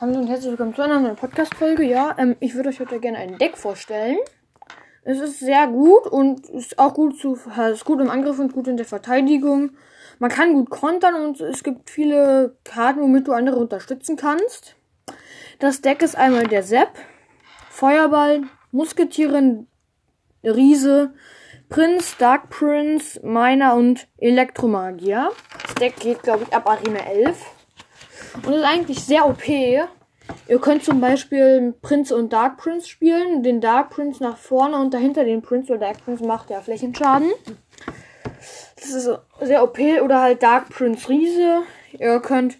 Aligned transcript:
Hallo 0.00 0.16
und 0.16 0.28
herzlich 0.28 0.52
willkommen 0.52 0.76
zu 0.76 0.82
einer 0.82 1.00
neuen 1.00 1.16
Podcast-Folge. 1.16 1.82
Ja, 1.82 2.14
ähm, 2.18 2.36
ich 2.38 2.54
würde 2.54 2.68
euch 2.68 2.78
heute 2.78 3.00
gerne 3.00 3.18
ein 3.18 3.36
Deck 3.36 3.56
vorstellen. 3.56 4.18
Es 5.02 5.18
ist 5.18 5.40
sehr 5.40 5.66
gut 5.66 6.06
und 6.06 6.48
ist 6.50 6.78
auch 6.78 6.94
gut 6.94 7.18
zu, 7.18 7.36
ist 7.72 7.84
gut 7.84 8.00
im 8.00 8.08
Angriff 8.08 8.38
und 8.38 8.52
gut 8.52 8.68
in 8.68 8.76
der 8.76 8.86
Verteidigung. 8.86 9.72
Man 10.20 10.30
kann 10.30 10.52
gut 10.52 10.70
kontern 10.70 11.16
und 11.16 11.40
es 11.40 11.64
gibt 11.64 11.90
viele 11.90 12.56
Karten, 12.62 13.00
womit 13.00 13.26
du 13.26 13.32
andere 13.32 13.56
unterstützen 13.56 14.14
kannst. 14.14 14.76
Das 15.58 15.80
Deck 15.80 16.00
ist 16.00 16.16
einmal 16.16 16.46
der 16.46 16.62
Sepp, 16.62 16.90
Feuerball, 17.68 18.42
Musketieren, 18.70 19.66
Riese, 20.44 21.12
Prinz, 21.68 22.16
Dark 22.18 22.50
Prince, 22.50 23.18
Miner 23.26 23.74
und 23.74 24.06
Elektromagier. 24.18 25.30
Das 25.64 25.74
Deck 25.74 25.96
geht, 25.96 26.22
glaube 26.22 26.44
ich, 26.44 26.54
ab 26.54 26.70
Arena 26.70 27.00
11. 27.00 27.57
Und 28.46 28.54
ist 28.54 28.64
eigentlich 28.64 29.00
sehr 29.02 29.26
OP. 29.26 29.48
Ihr 29.48 30.58
könnt 30.60 30.84
zum 30.84 31.00
Beispiel 31.00 31.74
Prinz 31.82 32.10
und 32.10 32.32
Dark 32.32 32.58
Prince 32.58 32.88
spielen. 32.88 33.42
Den 33.42 33.60
Dark 33.60 33.90
Prince 33.90 34.22
nach 34.22 34.36
vorne 34.36 34.78
und 34.78 34.94
dahinter 34.94 35.24
den 35.24 35.42
Prince 35.42 35.72
oder 35.72 35.80
Dark 35.80 36.04
Prince 36.04 36.24
macht 36.24 36.50
ja 36.50 36.60
Flächenschaden. 36.60 37.30
Das 38.76 38.90
ist 38.90 39.10
sehr 39.40 39.62
OP. 39.62 39.78
Oder 39.78 40.20
halt 40.20 40.42
Dark 40.42 40.70
Prince 40.70 41.08
Riese. 41.08 41.62
Ihr 41.98 42.20
könnt 42.20 42.58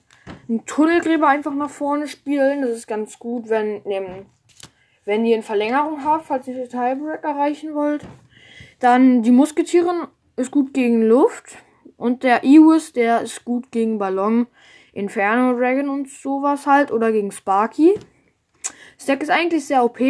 einen 0.48 0.64
Tunnelgräber 0.66 1.28
einfach 1.28 1.54
nach 1.54 1.70
vorne 1.70 2.08
spielen. 2.08 2.62
Das 2.62 2.70
ist 2.70 2.86
ganz 2.86 3.18
gut, 3.18 3.48
wenn, 3.48 3.82
wenn 5.04 5.26
ihr 5.26 5.34
eine 5.34 5.42
Verlängerung 5.42 6.04
habt, 6.04 6.26
falls 6.26 6.48
ihr 6.48 6.54
den 6.54 6.68
Tiebreak 6.68 7.22
erreichen 7.22 7.74
wollt. 7.74 8.04
Dann 8.80 9.22
die 9.22 9.30
Musketieren 9.30 10.08
ist 10.36 10.50
gut 10.50 10.72
gegen 10.74 11.02
Luft. 11.02 11.56
Und 11.96 12.22
der 12.22 12.44
Iwis, 12.44 12.92
der 12.92 13.22
ist 13.22 13.44
gut 13.44 13.72
gegen 13.72 13.98
Ballon. 13.98 14.46
Inferno 14.98 15.56
Dragon 15.56 15.88
und 15.88 16.10
sowas 16.10 16.66
halt. 16.66 16.90
Oder 16.90 17.12
gegen 17.12 17.30
Sparky. 17.30 17.98
Das 18.96 19.06
Deck 19.06 19.22
ist 19.22 19.30
eigentlich 19.30 19.64
sehr 19.64 19.84
OP. 19.84 20.00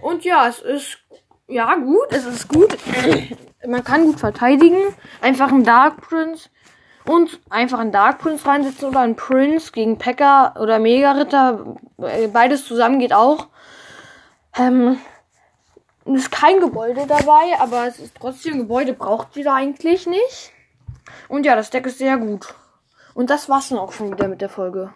Und 0.00 0.24
ja, 0.24 0.48
es 0.48 0.60
ist 0.60 0.98
ja 1.48 1.74
gut. 1.74 2.06
Es 2.10 2.24
ist 2.24 2.48
gut. 2.48 2.76
Man 3.66 3.84
kann 3.84 4.04
gut 4.04 4.20
verteidigen. 4.20 4.78
Einfach 5.20 5.48
einen 5.48 5.64
Dark 5.64 6.00
Prince 6.00 6.48
und 7.04 7.40
einfach 7.50 7.80
einen 7.80 7.92
Dark 7.92 8.20
Prince 8.20 8.46
reinsetzen 8.46 8.88
oder 8.88 9.00
einen 9.00 9.16
Prince 9.16 9.72
gegen 9.72 9.98
Pekka 9.98 10.54
oder 10.60 10.78
Mega 10.78 11.12
Ritter. 11.12 11.76
Beides 12.32 12.64
zusammen 12.64 13.00
geht 13.00 13.12
auch. 13.12 13.48
Ähm, 14.56 14.98
ist 16.04 16.30
kein 16.30 16.60
Gebäude 16.60 17.06
dabei, 17.06 17.58
aber 17.58 17.86
es 17.86 17.98
ist 17.98 18.16
trotzdem 18.18 18.58
Gebäude 18.58 18.92
braucht 18.92 19.36
ihr 19.36 19.44
da 19.44 19.54
eigentlich 19.54 20.06
nicht. 20.06 20.52
Und 21.28 21.46
ja, 21.46 21.56
das 21.56 21.70
Deck 21.70 21.86
ist 21.86 21.98
sehr 21.98 22.16
gut. 22.18 22.54
Und 23.14 23.30
das 23.30 23.48
war's 23.48 23.68
dann 23.68 23.78
auch 23.78 23.92
schon 23.92 24.12
wieder 24.12 24.28
mit 24.28 24.40
der 24.40 24.48
Folge. 24.48 24.92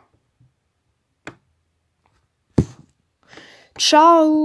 Ciao. 3.79 4.33